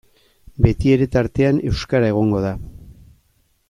Betiere 0.65 1.07
tartean 1.17 1.61
euskara 1.73 2.11
egongo 2.15 2.43
da. 2.47 2.55